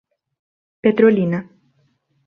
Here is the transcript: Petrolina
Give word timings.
Petrolina 0.81 1.39